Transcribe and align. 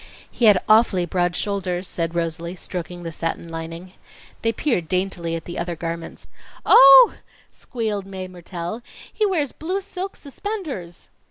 "He 0.31 0.45
had 0.45 0.63
awfully 0.67 1.05
broad 1.05 1.35
shoulders," 1.35 1.87
said 1.87 2.15
Rosalie, 2.15 2.55
stroking 2.55 3.03
the 3.03 3.11
satin 3.11 3.49
lining. 3.49 3.93
They 4.41 4.51
peered 4.51 4.87
daintily 4.87 5.35
at 5.35 5.45
the 5.45 5.59
other 5.59 5.75
garments. 5.75 6.27
"Oh!" 6.65 7.13
squealed 7.51 8.07
Mae 8.07 8.27
Mertelle. 8.27 8.81
"He 9.13 9.27
wears 9.27 9.51
blue 9.51 9.79
silk 9.79 10.15
suspenders." 10.15 11.09